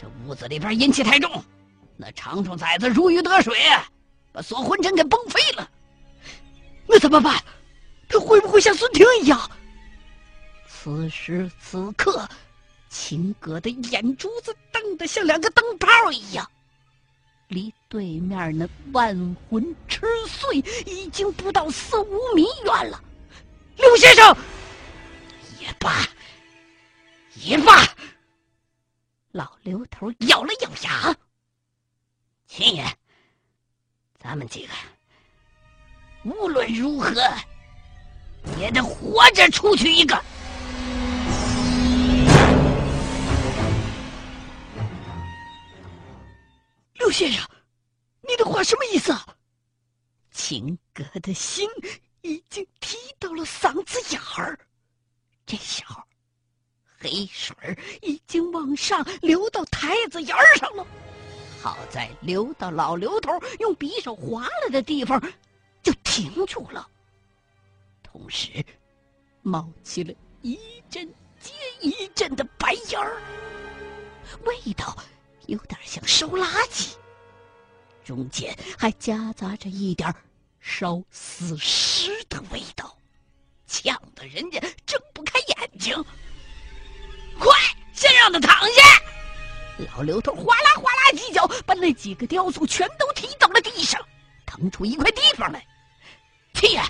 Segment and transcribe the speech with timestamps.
[0.00, 1.44] 这屋子里边阴气太重，
[1.96, 3.58] 那长虫崽子如鱼得水，
[4.32, 5.68] 把锁魂阵给崩飞了。
[6.86, 7.42] 那怎么办？
[8.08, 9.50] 他会不会像孙婷一样？
[10.66, 12.26] 此时此刻，
[12.88, 16.48] 秦葛的眼珠子瞪得像两个灯泡一样，
[17.48, 23.02] 离对面那万魂吃碎已经不到四五米远了。
[23.76, 24.36] 刘先生，
[25.60, 26.06] 也罢，
[27.34, 27.84] 也罢。
[29.38, 31.16] 老刘头咬了咬牙
[32.48, 32.84] ：“秦爷，
[34.18, 34.72] 咱们几个
[36.24, 37.12] 无论如何
[38.58, 40.16] 也得活着出去一个。”
[46.94, 47.48] 刘先生，
[48.22, 49.16] 你的话什么意思？
[50.32, 51.70] 秦哥的心
[52.22, 54.58] 已经提到了嗓子眼儿，
[55.46, 56.07] 这时候。
[56.98, 60.86] 黑水儿已经往上流到台子沿儿上了，
[61.62, 65.20] 好在流到老刘头用匕首划了的地方，
[65.82, 66.88] 就停住了。
[68.02, 68.64] 同时，
[69.42, 70.58] 冒起了一
[70.90, 71.08] 阵
[71.40, 73.20] 接一阵的白烟儿，
[74.44, 74.96] 味道
[75.46, 76.94] 有点像烧垃圾，
[78.04, 80.12] 中间还夹杂着一点
[80.58, 82.98] 烧死尸的味道，
[83.68, 86.04] 呛得人家睁不开眼睛。
[87.98, 88.82] 先让他躺下！
[89.92, 94.00] 老刘头哗啦哗啦几脚，把那几个雕塑全都踢到了地上，
[94.46, 95.66] 腾出一块地方来。
[96.54, 96.82] 七爷，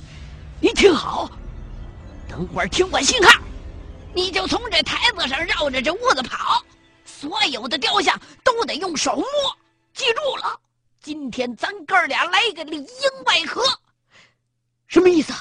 [0.61, 1.31] 你听好，
[2.29, 3.41] 等会儿听我信号，
[4.15, 6.63] 你就从这台子上绕着这屋子跑，
[7.07, 9.27] 所有的雕像都得用手摸。
[9.95, 10.61] 记住了，
[11.01, 13.63] 今天咱哥俩来个里应外合。
[14.89, 15.33] 什么意思？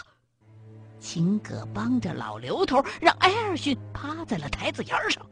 [1.01, 5.25] 秦葛帮着老刘头，让艾尔逊趴在了台子沿上。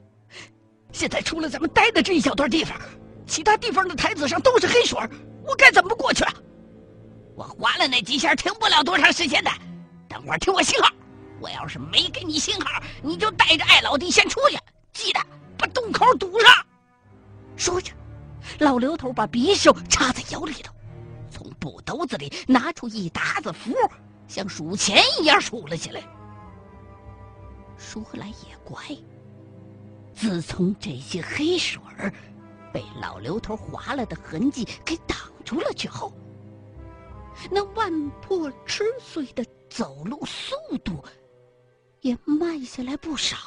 [0.95, 2.79] 现在除了咱们待的这一小段地方，
[3.27, 4.97] 其他地方的台子上都是黑水，
[5.45, 6.33] 我该怎么过去啊？
[7.35, 9.51] 我划了那几下，停不了多长时间的。
[10.07, 10.89] 等会儿听我信号，
[11.41, 14.57] 我要是没给你信号，你就带着艾老弟先出去，
[14.93, 15.19] 记得
[15.57, 16.65] 把洞口堵上。
[17.57, 17.91] 说着，
[18.59, 20.73] 老刘头把匕首插在腰里头，
[21.29, 23.73] 从布兜子里拿出一沓子符。
[24.29, 26.01] 像数钱一样数了起来。
[27.77, 28.81] 说来也怪，
[30.15, 32.11] 自从这些黑水儿
[32.73, 36.13] 被老刘头划了的痕迹给挡住了之后，
[37.51, 41.03] 那万破吃碎的走路速度
[42.01, 43.37] 也慢下来不少。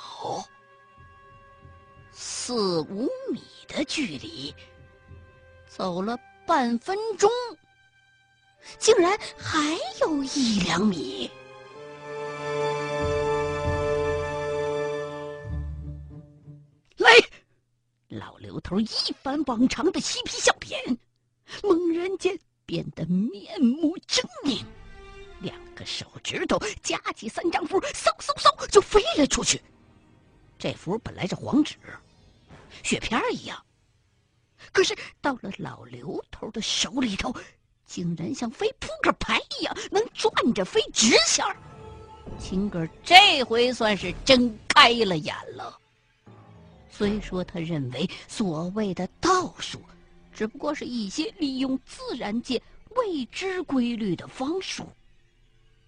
[2.13, 4.55] 四五米的距离，
[5.67, 7.31] 走了半分钟。
[8.79, 9.59] 竟然还
[10.03, 11.31] 有一两米！
[18.19, 18.87] 老刘头一
[19.23, 20.99] 反往常的嬉皮笑脸，
[21.63, 24.65] 猛然间变得面目狰狞，
[25.41, 29.63] 两个手指头夹起三张符，嗖嗖嗖就飞了出去。
[30.59, 31.77] 这符本来是黄纸，
[32.83, 33.65] 雪片一样，
[34.73, 37.35] 可是到了老刘头的手里头。
[37.87, 41.57] 竟然像飞扑克牌一样能转着飞直线儿，
[42.39, 45.81] 秦哥这回算是睁开了眼了。
[46.99, 49.81] 虽说他认为所谓的道术，
[50.35, 52.61] 只不过是一些利用自然界
[52.97, 54.85] 未知规律的方术，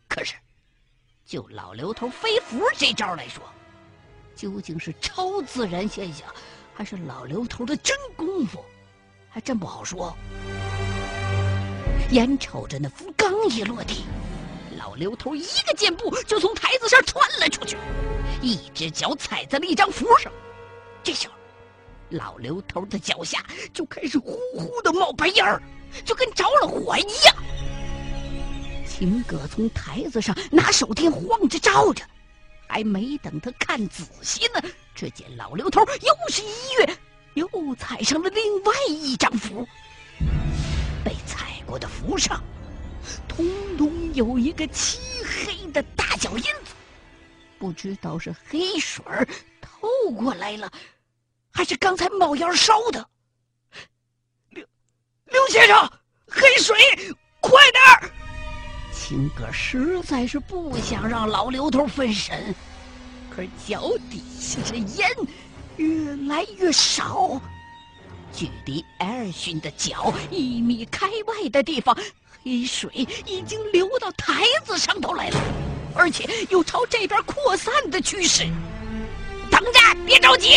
[0.06, 0.36] 可是
[1.26, 3.42] 就老刘头飞符这招来说，
[4.36, 6.32] 究竟是超自然现象，
[6.72, 8.64] 还是老刘头的真功夫，
[9.28, 10.16] 还真不好说。
[12.12, 14.04] 眼瞅着那符刚一落地，
[14.78, 17.76] 老刘头一个箭步就从台子上窜了出去，
[18.40, 20.32] 一只脚踩在了一张符上。
[21.02, 21.34] 这时候，
[22.10, 25.62] 老刘头的脚下就开始呼呼的冒白烟儿，
[26.04, 27.34] 就跟着了火一样。
[28.86, 32.04] 秦葛从台子上拿手电晃着照着，
[32.68, 34.60] 还没等他看仔细呢，
[34.94, 36.46] 只见老刘头又是一
[36.78, 36.98] 跃，
[37.34, 39.66] 又踩上了另外一张符。
[41.02, 42.42] 被踩过的符上，
[43.26, 43.46] 通
[43.78, 46.74] 通有一个漆黑的大脚印子，
[47.58, 49.02] 不知道是黑水
[49.80, 50.70] 透过来了，
[51.50, 53.08] 还是刚才冒烟烧的。
[54.50, 54.66] 刘
[55.26, 55.90] 刘先生，
[56.28, 56.76] 黑水，
[57.40, 58.10] 快点儿！
[58.92, 62.54] 秦哥实在是不想让老刘头分神，
[63.34, 65.10] 可脚底下这烟
[65.76, 67.40] 越来越少。
[68.32, 71.96] 距离艾尔逊的脚一米开外的地方，
[72.44, 75.40] 黑水已经流到台子上头来了，
[75.94, 78.46] 而且有朝这边扩散的趋势。
[79.60, 80.56] 等着，别着急！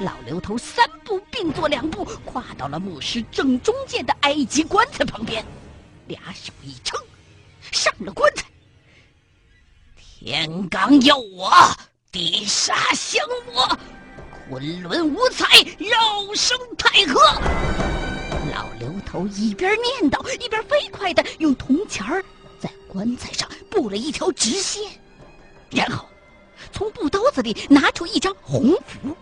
[0.00, 5.44] 老刘头三步并作两步，跨到了墓室正中间的埃及棺材旁边，
[6.08, 6.98] 俩手一撑，
[7.70, 8.44] 上了棺材。
[9.94, 11.52] 天罡佑我，
[12.10, 13.78] 地煞相我，
[14.48, 15.46] 昆仑五彩，
[15.78, 17.20] 绕生太和。
[18.52, 22.24] 老刘头一边念叨，一边飞快的用铜钱儿
[22.58, 24.82] 在棺材上布了一条直线，
[25.70, 26.04] 然后
[26.72, 29.16] 从布兜子里拿出一张红符。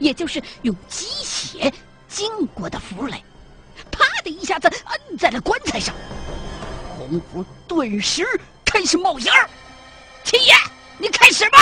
[0.00, 1.72] 也就是用鸡血
[2.08, 3.22] 浸过的符来，
[3.90, 5.94] 啪的一下子摁在了棺材上，
[6.98, 8.26] 红符顿时
[8.64, 9.48] 开始冒烟儿。
[10.24, 10.52] 秦爷，
[10.98, 11.58] 你开始吧。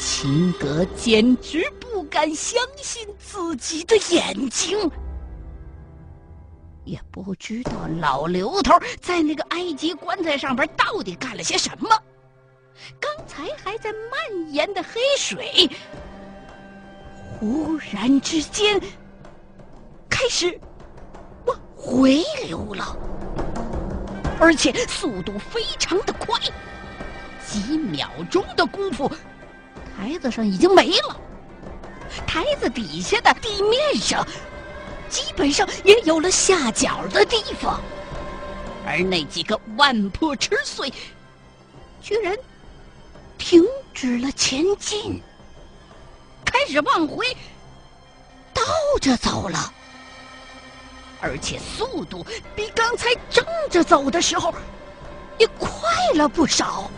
[0.00, 4.90] 秦格简直不敢相信自己的眼睛，
[6.84, 11.90] 也不知道老刘头在那个埃及棺材上边到底干了些什么。
[13.00, 15.70] 刚才还在蔓延的黑水，
[17.38, 18.80] 忽然之间
[20.08, 20.58] 开始
[21.46, 22.96] 往回流了，
[24.38, 26.38] 而且速度非常的快，
[27.46, 29.10] 几秒钟的功夫，
[29.96, 31.20] 台子上已经没了，
[32.26, 34.26] 台子底下的地面上
[35.08, 37.80] 基本上也有了下脚的地方，
[38.86, 40.92] 而那几个万破吃碎，
[42.00, 42.36] 居然。
[43.52, 43.62] 停
[43.92, 45.22] 止了前进，
[46.42, 47.26] 开始往回
[48.54, 48.62] 倒
[48.98, 49.70] 着走了，
[51.20, 52.26] 而且速度
[52.56, 54.54] 比刚才正着走的时候
[55.36, 55.68] 也快
[56.14, 56.90] 了不少。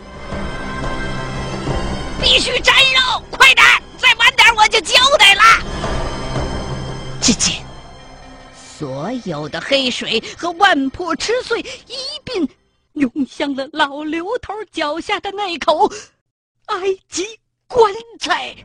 [2.21, 3.65] 必须摘肉，快点！
[3.97, 5.41] 再晚点我就交代了。
[7.21, 7.61] 只见
[8.55, 12.47] 所有的黑水和万破吃碎一并
[12.93, 15.91] 涌向了老刘头脚下的那口。
[16.67, 16.77] 埃
[17.07, 17.23] 及
[17.67, 18.55] 棺材，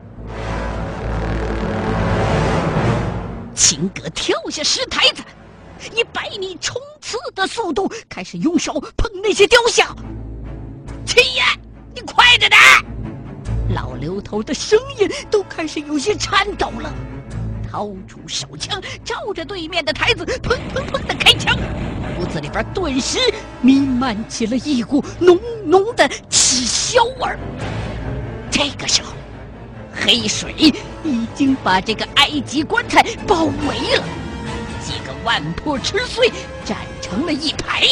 [3.53, 5.21] 秦葛跳下石台子，
[5.95, 9.95] 以百米冲刺的速度开始用手碰那些雕像。
[11.05, 11.43] 秦爷，
[11.93, 12.59] 你快着点！
[13.75, 16.91] 老刘头的声音都开始有些颤抖了，
[17.71, 21.55] 掏出手枪，照着对面的台子砰砰砰的开枪，
[22.19, 23.19] 屋子里边顿时
[23.61, 27.37] 弥漫起了一股浓浓的气硝味儿。
[28.51, 29.13] 这个时候，
[29.93, 30.53] 黑水
[31.03, 34.03] 已经把这个埃及棺材包围了，
[34.83, 36.29] 几个万破吃碎
[36.65, 37.87] 站成了一排，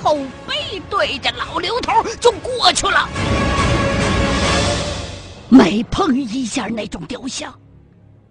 [0.00, 0.16] 后
[0.46, 3.08] 背对着老刘头就过去了。
[5.48, 7.52] 每碰一下那种雕像，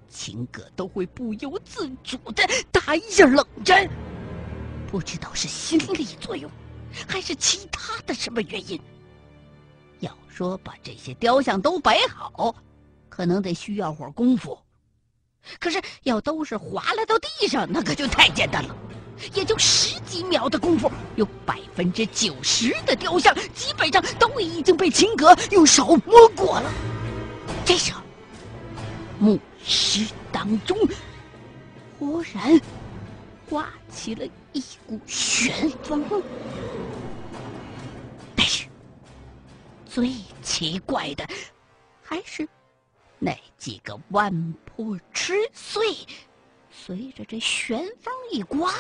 [0.09, 3.87] 秦葛都会不由自主的打一下冷战，
[4.89, 6.49] 不知道是心理作用，
[7.05, 8.79] 还是其他的什么原因。
[9.99, 12.55] 要说把这些雕像都摆好，
[13.09, 14.57] 可能得需要会儿功夫。
[15.59, 18.75] 可是要都是滑落到地上，那可就太简单了，
[19.33, 26.71] 也就十几秒的功夫，有百分之九十的雕像基本上都已经被秦格用手摸过了。
[27.65, 28.01] 这时候，
[29.17, 30.77] 墓室当中
[31.97, 32.59] 忽然
[33.49, 36.03] 刮起了一股旋风。
[39.99, 41.27] 最奇怪的，
[42.01, 42.47] 还是
[43.17, 45.93] 那几个万破吃碎，
[46.71, 48.73] 随着这旋风一刮，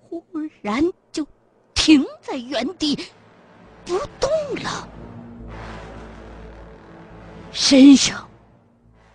[0.00, 0.24] 忽
[0.62, 0.80] 然
[1.10, 1.26] 就
[1.74, 2.94] 停在原地
[3.84, 4.30] 不动
[4.62, 4.88] 了，
[7.50, 8.30] 身上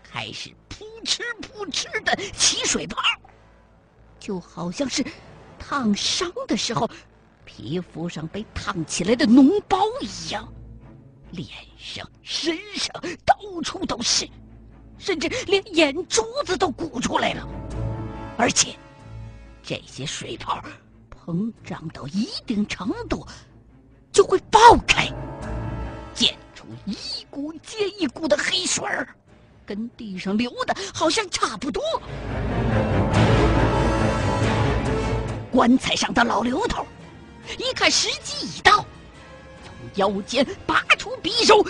[0.03, 3.01] 开始扑哧扑哧的起水泡，
[4.19, 5.01] 就好像是
[5.57, 6.89] 烫伤的时候。
[7.53, 10.47] 皮肤上被烫起来的脓包一样，
[11.31, 12.89] 脸上、身上
[13.25, 14.25] 到处都是，
[14.97, 17.45] 甚至连眼珠子都鼓出来了。
[18.37, 18.73] 而且，
[19.61, 20.63] 这些水泡
[21.25, 23.27] 膨胀到一定程度，
[24.13, 25.07] 就会爆开，
[26.13, 26.95] 溅出一
[27.29, 29.13] 股接一股的黑水儿，
[29.65, 31.83] 跟地上流的好像差不多。
[35.51, 36.85] 棺材上的老刘头。
[37.57, 38.85] 一看时机已到，
[39.63, 41.63] 从腰间拔出匕首，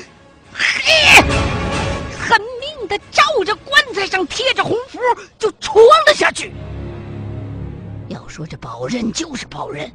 [0.53, 1.21] 嘿，
[2.17, 4.99] 狠命的照着棺材上贴着红符
[5.39, 6.53] 就戳了下去。
[8.09, 9.91] 要说这宝刃就是宝刃，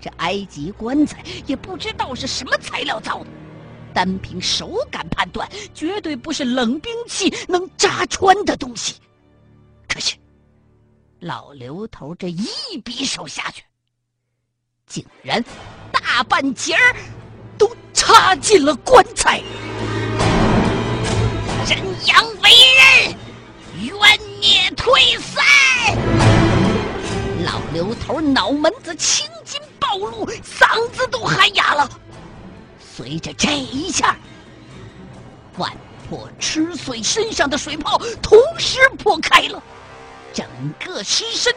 [0.00, 3.26] 这埃及棺材也不知道是什么材料造的，
[3.92, 8.94] 单凭手感判断，绝对不是冷兵器能扎穿的东西。
[9.86, 10.16] 可是，
[11.20, 12.46] 老刘头这一
[12.84, 13.62] 匕首下去。
[14.86, 15.44] 竟然
[15.90, 16.94] 大半截儿
[17.58, 19.42] 都插进了棺材，
[21.66, 21.76] 真
[22.06, 23.16] 阳为人，
[23.82, 25.44] 冤孽退散。
[27.44, 31.90] 老刘头脑门子青筋暴露，嗓子都喊哑了。
[32.78, 34.16] 随着这一下，
[35.58, 35.70] 万
[36.08, 39.60] 破吃碎身上的水泡同时破开了，
[40.32, 40.46] 整
[40.78, 41.52] 个尸身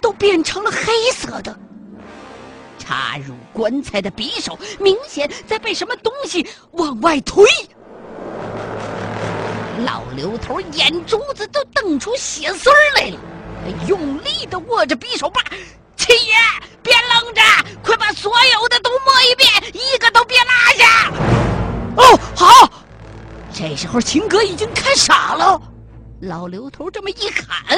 [0.00, 1.56] 都变成了黑色的。
[2.86, 7.44] 插入棺材的匕首明显在被什么东西往外推。
[9.84, 13.18] 老刘头眼珠子都瞪出血丝儿来了，
[13.88, 15.40] 用力的握着匕首把。
[15.96, 16.32] 七爷，
[16.80, 17.42] 别愣着，
[17.82, 21.10] 快把所有的都摸一遍，一个都别落下。
[21.96, 22.70] 哦，好。
[23.52, 25.60] 这时候秦哥已经看傻了，
[26.20, 27.76] 老刘头这么一喊，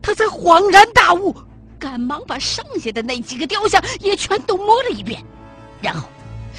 [0.00, 1.36] 他才恍然大悟，
[1.78, 5.22] 赶忙把剩下的那几个雕像也全都摸了一遍，
[5.80, 6.08] 然后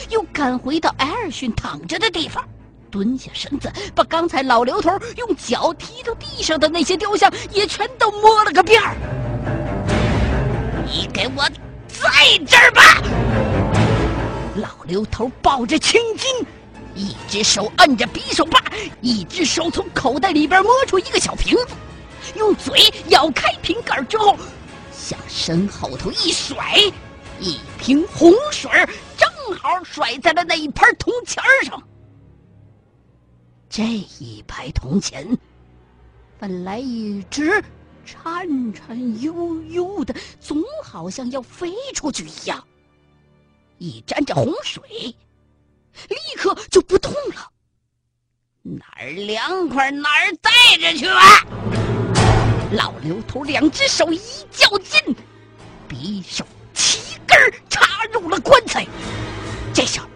[0.10, 2.44] 又赶回到艾尔逊躺着的地方。
[2.90, 8.96] 蹲下身子，把刚才老刘头用脚踢到地上的那些雕像也全都摸了个遍儿。
[10.86, 11.44] 你给我
[11.88, 12.10] 在
[12.48, 13.02] 这儿吧！
[14.56, 16.48] 老刘头抱着青筋，
[16.96, 18.64] 一只手摁着匕首把，
[19.02, 21.76] 一只手从口袋里边摸出一个小瓶子，
[22.36, 24.38] 用嘴咬开瓶盖之后，
[25.08, 26.76] 向身后头一甩，
[27.40, 28.70] 一瓶红水
[29.16, 31.82] 正好甩在了那一盘铜钱上。
[33.70, 35.26] 这一排铜钱，
[36.38, 37.64] 本来一直
[38.06, 42.62] 颤颤悠悠的，总好像要飞出去一样。
[43.78, 44.84] 一沾着洪水，
[46.10, 47.50] 立刻就不动了。
[48.62, 51.77] 哪儿凉快哪儿待着去吧！
[52.72, 54.20] 老刘头两只手一
[54.52, 55.16] 较劲，
[55.88, 57.38] 匕首齐根
[57.70, 58.86] 插入了棺材。
[59.74, 60.08] 这时候，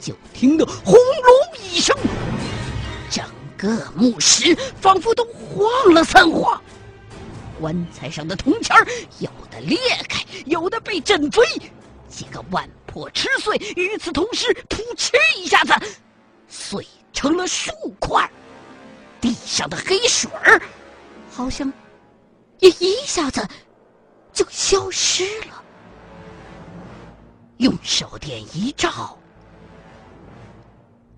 [0.00, 1.94] 就听到轰隆一声。
[3.10, 3.22] 整
[3.58, 6.58] 个木石仿佛都晃了三晃，
[7.60, 8.74] 棺材上的铜钱
[9.18, 9.78] 有的裂
[10.08, 11.42] 开，有的被震飞，
[12.08, 13.54] 几个万破吃碎。
[13.76, 15.74] 与此同时，噗嗤一下子，
[16.48, 18.30] 碎成了数块。
[19.20, 20.62] 地上的黑水儿，
[21.36, 21.70] 好像
[22.60, 23.46] 也一下子
[24.32, 25.62] 就消失了。
[27.58, 29.18] 用手电一照，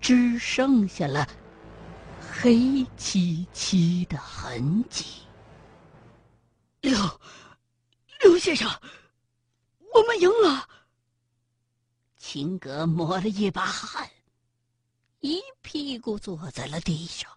[0.01, 1.25] 只剩下了。
[2.19, 5.05] 黑漆漆的痕迹。
[6.81, 6.97] 刘，
[8.21, 8.69] 刘先生，
[9.93, 10.67] 我们赢了。
[12.17, 14.09] 秦格抹了一把汗，
[15.21, 17.29] 一屁股坐在了地上。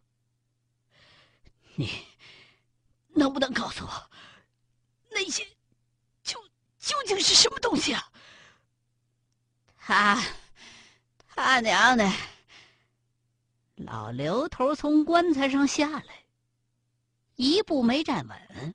[1.74, 1.88] 你
[3.32, 4.10] 不能告诉我，
[5.10, 5.44] 那些
[6.22, 6.38] 究
[6.78, 8.12] 究竟是什么东西啊？
[9.78, 10.22] 他，
[11.26, 12.08] 他娘的！
[13.76, 16.24] 老刘头从棺材上下来，
[17.34, 18.74] 一步没站稳，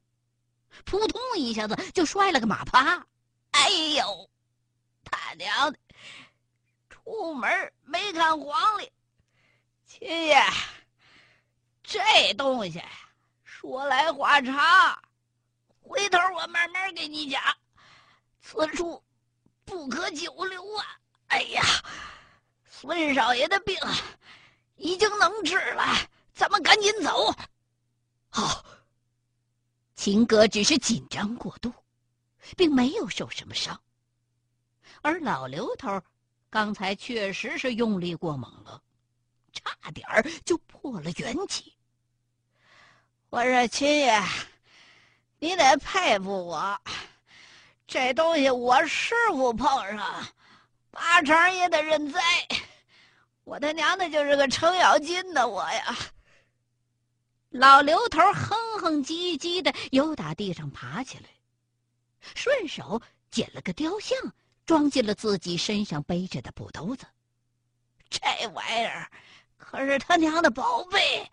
[0.83, 3.05] 扑通一下子就摔了个马趴。
[3.51, 4.29] 哎呦，
[5.05, 5.79] 他娘的！
[6.89, 8.91] 出门没看黄历，
[9.85, 10.43] 亲爷，
[11.81, 12.83] 这东西
[13.67, 14.97] 说来话长，
[15.81, 17.43] 回头我慢慢给你讲。
[18.39, 19.03] 此处
[19.65, 20.85] 不可久留啊！
[21.27, 21.61] 哎呀，
[22.63, 23.75] 孙少爷的病。
[24.77, 25.83] 已经能治了，
[26.33, 27.35] 咱们赶紧走。
[28.29, 28.63] 好。
[29.95, 31.73] 秦哥只是紧张过度，
[32.55, 33.77] 并没有受什么伤。
[35.01, 36.01] 而老刘头
[36.49, 38.81] 刚才确实是用力过猛了，
[39.51, 40.07] 差点
[40.45, 41.76] 就破了元气。
[43.29, 44.23] 我说秦爷，
[45.39, 46.79] 你得佩服我，
[47.85, 49.67] 这东西我师傅碰
[49.97, 50.27] 上，
[50.91, 52.21] 八成也得认栽。
[53.43, 55.97] 我他娘的就是个程咬金的我呀！
[57.49, 61.25] 老刘头哼哼唧唧的，又打地上爬起来，
[62.33, 64.17] 顺手捡了个雕像，
[64.65, 67.05] 装进了自己身上背着的布兜子。
[68.09, 68.21] 这
[68.53, 69.11] 玩意儿
[69.57, 71.29] 可是他娘的宝贝，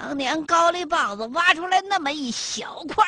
[0.00, 3.04] 当年高丽棒子挖出来那么一小块，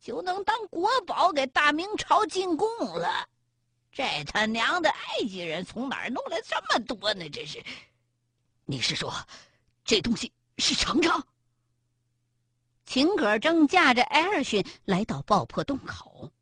[0.00, 3.28] 就能当国宝给大明朝进贡了。
[3.92, 7.28] 这他娘的埃及人从哪儿弄来这么多呢？
[7.28, 7.62] 这是，
[8.64, 9.12] 你是说，
[9.84, 11.22] 这东西是程程？
[12.86, 16.32] 秦葛正驾着艾尔逊来到爆破洞口，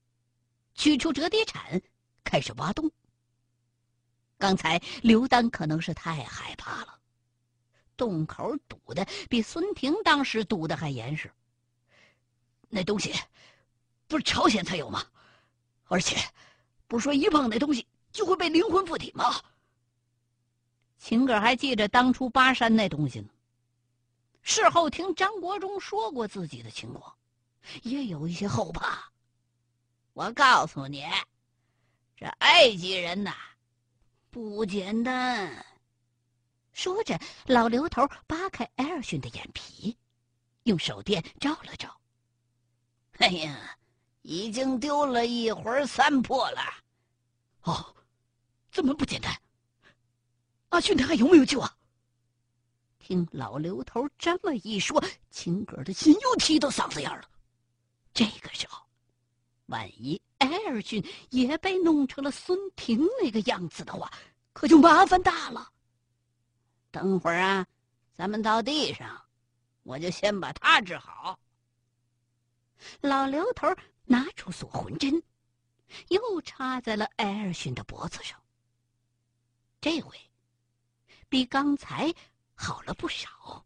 [0.77, 1.83] 取出折叠铲，
[2.23, 2.89] 开始挖洞。
[4.39, 6.98] 刚才刘丹可能是太害怕了，
[7.99, 11.31] 洞口堵的比孙婷当时堵的还严实。
[12.71, 13.13] 那东西
[14.07, 15.05] 不是朝鲜才有吗？
[15.85, 16.17] 而且。
[16.91, 19.43] 不是说一碰那东西就会被灵魂附体吗？
[20.97, 23.29] 秦哥还记着当初巴山那东西呢，
[24.41, 27.15] 事后听张国忠说过自己的情况，
[27.83, 29.13] 也有一些后怕。
[30.15, 31.05] 我告诉你，
[32.17, 33.35] 这埃及人呐，
[34.31, 35.67] 不简单。
[36.79, 39.97] 说着，老刘头扒开艾尔逊的眼皮，
[40.63, 42.01] 用手电照了照。
[43.19, 43.77] 哎呀，
[44.23, 46.61] 已经丢了一魂三魄了。
[47.63, 47.97] 哦，
[48.71, 49.37] 这么不简单？
[50.69, 51.77] 阿逊他还有没有救啊？
[53.01, 57.29] 听老刘头这么一说，秦格的心又提到嗓子眼了。
[58.15, 58.81] 这个时候。
[59.67, 64.09] 万一艾尔逊也被弄成了孙婷那个样子的话，
[64.53, 65.73] 可就麻烦大了。
[66.91, 67.67] 等会儿啊，
[68.15, 69.21] 咱们到地上，
[69.83, 71.39] 我就先把他治好。
[73.01, 73.69] 老刘头
[74.05, 75.23] 拿出锁魂针，
[76.09, 78.41] 又插在了艾尔逊的脖子上。
[79.81, 80.17] 这回
[81.29, 82.13] 比刚才
[82.55, 83.65] 好了不少。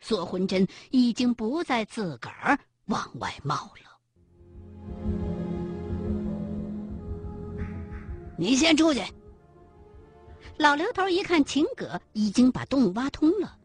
[0.00, 4.00] 锁魂针已经不再自个儿往外冒了。
[8.36, 9.00] 你先出去。
[10.60, 13.56] 老刘头一看秦葛已经把洞挖通了，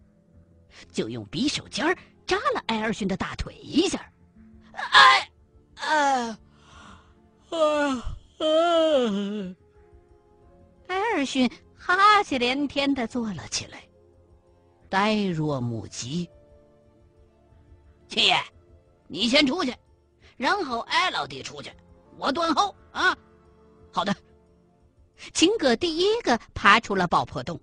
[0.93, 1.93] 就用匕首尖儿
[2.25, 4.09] 扎了艾尔逊的大腿一下。
[4.71, 5.29] 哎，
[5.75, 6.39] 啊，
[7.49, 7.57] 啊
[8.37, 8.45] 啊！
[10.87, 13.83] 艾尔逊哈气连天的坐了起来，
[14.87, 16.29] 呆若木鸡。
[18.07, 18.37] 秦爷，
[19.09, 19.75] 你先出去，
[20.37, 21.69] 然后艾老弟出去，
[22.17, 23.13] 我断后啊。
[23.91, 24.15] 好的。
[25.33, 27.59] 秦葛第一个爬出了爆破洞。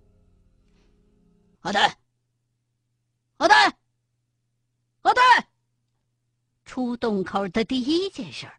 [1.60, 1.98] 阿呆，
[3.36, 3.54] 阿呆，
[5.02, 5.20] 阿呆！
[6.64, 8.50] 出洞口的第一件事，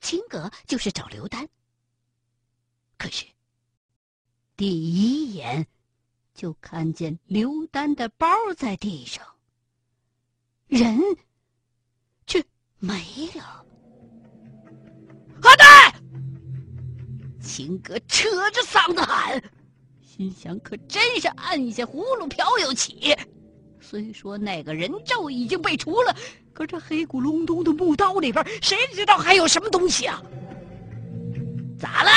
[0.00, 1.48] 秦葛就是找刘丹。
[2.98, 3.26] 可是，
[4.56, 5.66] 第一眼
[6.34, 9.26] 就看见刘丹的包在地上，
[10.68, 11.00] 人
[12.26, 12.44] 却
[12.78, 13.66] 没了。
[15.42, 15.71] 阿丹！
[17.42, 19.42] 秦哥扯着嗓子喊，
[20.00, 23.14] 心想：可真是按下葫芦瓢又起。
[23.80, 26.16] 虽说那个人咒已经被除了，
[26.52, 30.22] 可这黑咕隆咚的木刀里边，谁知道还有什么东西啊？
[31.78, 32.10] 咋了？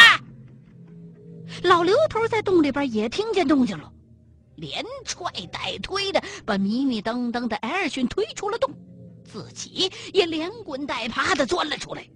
[1.64, 3.92] 老刘头在洞里边也听见动静了，
[4.56, 8.72] 连踹带推的把迷迷瞪瞪的艾尔逊推出了洞，
[9.24, 12.08] 自己也连滚带爬的钻了出来。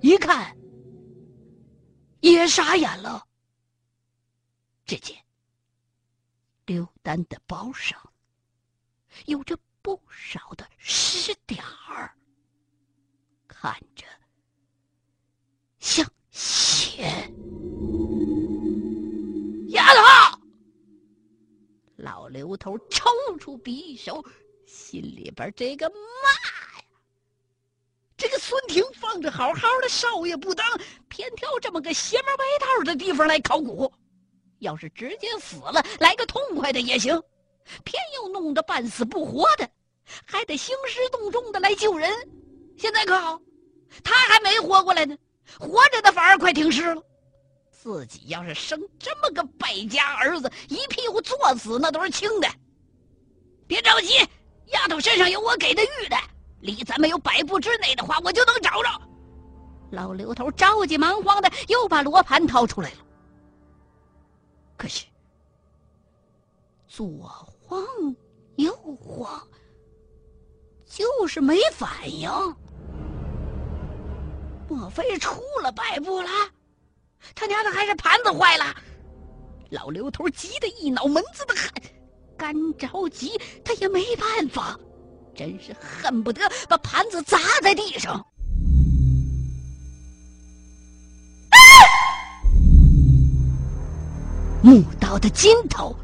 [0.00, 0.54] 一看。
[2.32, 3.26] 也傻眼了。
[4.84, 5.16] 只见
[6.64, 8.00] 刘丹的包上
[9.26, 12.16] 有着不少的湿点儿，
[13.46, 14.04] 看着
[15.78, 17.04] 像血。
[19.68, 20.40] 丫头，
[21.96, 24.24] 老刘头抽出匕首，
[24.66, 25.96] 心里边这个骂。
[28.16, 30.66] 这个孙婷放着好好的少爷不当，
[31.08, 33.92] 偏挑这么个邪门歪道的地方来考古。
[34.60, 37.22] 要是直接死了，来个痛快的也行，
[37.84, 39.68] 偏又弄得半死不活的，
[40.24, 42.10] 还得兴师动众的来救人。
[42.78, 43.38] 现在可好，
[44.02, 45.14] 他还没活过来呢，
[45.58, 47.02] 活着的反而快停尸了。
[47.70, 52.48] 自己要是生这么个败家儿子，一屁股坐死那都是轻的。
[53.66, 54.14] 别着急，
[54.68, 56.16] 丫头身上有我给的玉的。
[56.66, 58.88] 离咱们有百步之内的话，我就能找着。
[59.92, 62.96] 老刘头着急忙慌的又把罗盘掏出来了，
[64.76, 65.06] 可是
[66.88, 67.06] 左
[67.62, 67.80] 晃
[68.56, 69.40] 右晃，
[70.84, 72.28] 就是没反应。
[74.68, 76.28] 莫非出了败部了？
[77.34, 78.74] 他娘的，还是盘子坏了！
[79.70, 81.70] 老刘头急得一脑门子的汗，
[82.36, 84.76] 干着急他也没办法。
[85.36, 88.24] 真是恨不得把盘子砸在地上！
[94.62, 95.94] 墓道的尽头，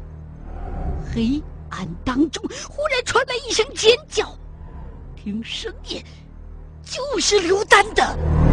[1.13, 4.37] 黑暗当中忽然传来一声尖叫，
[5.15, 6.01] 听声音
[6.83, 8.52] 就是刘丹的。